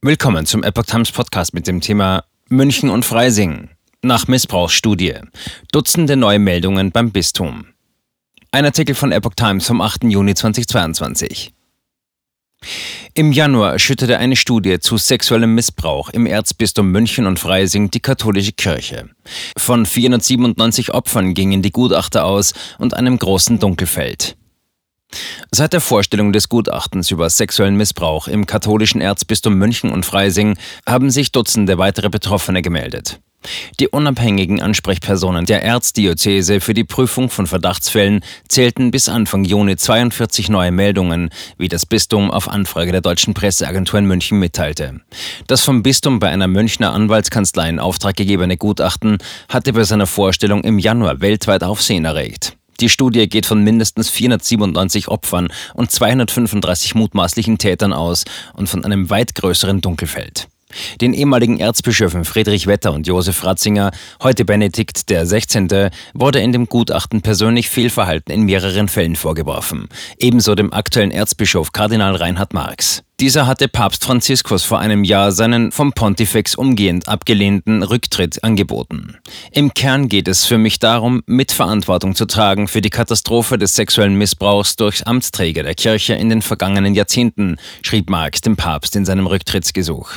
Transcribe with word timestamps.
Willkommen 0.00 0.46
zum 0.46 0.62
Epoch 0.62 0.84
Times 0.84 1.10
Podcast 1.10 1.54
mit 1.54 1.66
dem 1.66 1.80
Thema 1.80 2.22
München 2.48 2.88
und 2.88 3.04
Freising. 3.04 3.70
Nach 4.00 4.28
Missbrauchsstudie. 4.28 5.14
Dutzende 5.72 6.14
neue 6.14 6.38
Meldungen 6.38 6.92
beim 6.92 7.10
Bistum. 7.10 7.66
Ein 8.52 8.64
Artikel 8.64 8.94
von 8.94 9.10
Epoch 9.10 9.34
Times 9.34 9.66
vom 9.66 9.80
8. 9.80 10.04
Juni 10.04 10.36
2022. 10.36 11.52
Im 13.14 13.32
Januar 13.32 13.80
schüttete 13.80 14.18
eine 14.18 14.36
Studie 14.36 14.78
zu 14.78 14.98
sexuellem 14.98 15.56
Missbrauch 15.56 16.10
im 16.10 16.26
Erzbistum 16.26 16.92
München 16.92 17.26
und 17.26 17.40
Freising 17.40 17.90
die 17.90 17.98
katholische 17.98 18.52
Kirche. 18.52 19.10
Von 19.56 19.84
497 19.84 20.94
Opfern 20.94 21.34
gingen 21.34 21.60
die 21.60 21.72
Gutachter 21.72 22.24
aus 22.24 22.54
und 22.78 22.94
einem 22.94 23.18
großen 23.18 23.58
Dunkelfeld. 23.58 24.37
Seit 25.50 25.72
der 25.72 25.80
Vorstellung 25.80 26.32
des 26.32 26.48
Gutachtens 26.48 27.10
über 27.10 27.30
sexuellen 27.30 27.76
Missbrauch 27.76 28.28
im 28.28 28.46
katholischen 28.46 29.00
Erzbistum 29.00 29.54
München 29.54 29.90
und 29.90 30.04
Freising 30.04 30.56
haben 30.86 31.10
sich 31.10 31.32
Dutzende 31.32 31.78
weitere 31.78 32.10
Betroffene 32.10 32.62
gemeldet. 32.62 33.18
Die 33.78 33.88
unabhängigen 33.88 34.60
Ansprechpersonen 34.60 35.46
der 35.46 35.62
Erzdiözese 35.62 36.60
für 36.60 36.74
die 36.74 36.84
Prüfung 36.84 37.30
von 37.30 37.46
Verdachtsfällen 37.46 38.24
zählten 38.48 38.90
bis 38.90 39.08
Anfang 39.08 39.44
Juni 39.44 39.76
42 39.76 40.48
neue 40.48 40.72
Meldungen, 40.72 41.30
wie 41.56 41.68
das 41.68 41.86
Bistum 41.86 42.30
auf 42.30 42.48
Anfrage 42.48 42.92
der 42.92 43.00
deutschen 43.00 43.34
Presseagentur 43.34 44.00
in 44.00 44.06
München 44.06 44.38
mitteilte. 44.38 45.00
Das 45.46 45.62
vom 45.62 45.82
Bistum 45.82 46.18
bei 46.18 46.28
einer 46.28 46.48
Münchner 46.48 46.92
Anwaltskanzlei 46.92 47.68
in 47.68 47.78
Auftrag 47.78 48.16
gegebene 48.16 48.56
Gutachten 48.56 49.18
hatte 49.48 49.72
bei 49.72 49.84
seiner 49.84 50.06
Vorstellung 50.06 50.64
im 50.64 50.78
Januar 50.78 51.20
weltweit 51.20 51.62
Aufsehen 51.62 52.04
erregt. 52.04 52.57
Die 52.80 52.88
Studie 52.88 53.28
geht 53.28 53.46
von 53.46 53.64
mindestens 53.64 54.08
497 54.08 55.08
Opfern 55.08 55.48
und 55.74 55.90
235 55.90 56.94
mutmaßlichen 56.94 57.58
Tätern 57.58 57.92
aus 57.92 58.24
und 58.54 58.68
von 58.68 58.84
einem 58.84 59.10
weit 59.10 59.34
größeren 59.34 59.80
Dunkelfeld. 59.80 60.48
Den 61.00 61.14
ehemaligen 61.14 61.58
Erzbischöfen 61.58 62.24
Friedrich 62.24 62.66
Wetter 62.66 62.92
und 62.92 63.06
Josef 63.06 63.42
Ratzinger, 63.42 63.90
heute 64.22 64.44
Benedikt 64.44 65.08
der 65.10 65.26
16., 65.26 65.90
wurde 66.14 66.40
in 66.40 66.52
dem 66.52 66.66
Gutachten 66.66 67.22
persönlich 67.22 67.68
Fehlverhalten 67.68 68.32
in 68.32 68.42
mehreren 68.42 68.88
Fällen 68.88 69.16
vorgeworfen. 69.16 69.88
Ebenso 70.18 70.54
dem 70.54 70.72
aktuellen 70.72 71.10
Erzbischof 71.10 71.72
Kardinal 71.72 72.16
Reinhard 72.16 72.52
Marx. 72.52 73.02
Dieser 73.20 73.48
hatte 73.48 73.66
Papst 73.66 74.04
Franziskus 74.04 74.62
vor 74.62 74.78
einem 74.78 75.02
Jahr 75.02 75.32
seinen 75.32 75.72
vom 75.72 75.92
Pontifex 75.92 76.54
umgehend 76.54 77.08
abgelehnten 77.08 77.82
Rücktritt 77.82 78.44
angeboten. 78.44 79.16
Im 79.50 79.74
Kern 79.74 80.08
geht 80.08 80.28
es 80.28 80.46
für 80.46 80.56
mich 80.56 80.78
darum, 80.78 81.24
Mitverantwortung 81.26 82.14
zu 82.14 82.26
tragen 82.26 82.68
für 82.68 82.80
die 82.80 82.90
Katastrophe 82.90 83.58
des 83.58 83.74
sexuellen 83.74 84.14
Missbrauchs 84.14 84.76
durch 84.76 85.04
Amtsträger 85.04 85.64
der 85.64 85.74
Kirche 85.74 86.14
in 86.14 86.28
den 86.28 86.42
vergangenen 86.42 86.94
Jahrzehnten, 86.94 87.56
schrieb 87.82 88.08
Marx 88.08 88.40
dem 88.40 88.54
Papst 88.54 88.94
in 88.94 89.04
seinem 89.04 89.26
Rücktrittsgesuch. 89.26 90.12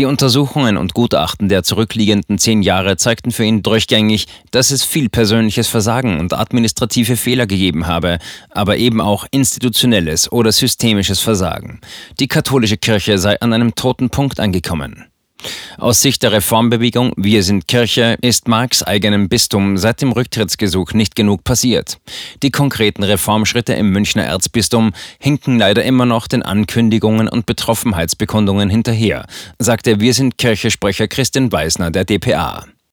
Die 0.00 0.06
Untersuchungen 0.06 0.76
und 0.76 0.94
Gutachten 0.94 1.48
der 1.48 1.62
zurückliegenden 1.62 2.38
zehn 2.38 2.62
Jahre 2.62 2.96
zeigten 2.96 3.30
für 3.30 3.44
ihn 3.44 3.62
durchgängig, 3.62 4.26
dass 4.50 4.72
es 4.72 4.82
viel 4.82 5.08
persönliches 5.08 5.68
Versagen 5.68 6.18
und 6.18 6.32
administrative 6.32 7.16
Fehler 7.16 7.46
gegeben 7.46 7.86
habe, 7.86 8.18
aber 8.50 8.78
eben 8.78 9.00
auch 9.00 9.26
institutionelles 9.30 10.32
oder 10.32 10.50
systemisches 10.50 11.20
Versagen. 11.20 11.80
Die 12.18 12.31
katholische 12.32 12.78
Kirche 12.78 13.18
sei 13.18 13.38
an 13.42 13.52
einem 13.52 13.74
toten 13.74 14.08
Punkt 14.08 14.40
angekommen. 14.40 15.04
Aus 15.76 16.00
Sicht 16.00 16.22
der 16.22 16.32
Reformbewegung 16.32 17.12
Wir 17.16 17.42
sind 17.42 17.68
Kirche 17.68 18.16
ist 18.22 18.48
Marx 18.48 18.82
eigenem 18.82 19.28
Bistum 19.28 19.76
seit 19.76 20.00
dem 20.00 20.12
Rücktrittsgesuch 20.12 20.94
nicht 20.94 21.14
genug 21.14 21.44
passiert. 21.44 21.98
Die 22.42 22.50
konkreten 22.50 23.02
Reformschritte 23.02 23.74
im 23.74 23.90
Münchner 23.90 24.24
Erzbistum 24.24 24.92
hinken 25.18 25.58
leider 25.58 25.84
immer 25.84 26.06
noch 26.06 26.26
den 26.26 26.42
Ankündigungen 26.42 27.28
und 27.28 27.44
Betroffenheitsbekundungen 27.44 28.70
hinterher, 28.70 29.26
sagte 29.58 30.00
Wir 30.00 30.14
sind 30.14 30.38
Kirche-Sprecher 30.38 31.08
Christian 31.08 31.52
Weisner 31.52 31.90
der 31.90 32.06
DPA. 32.06 32.64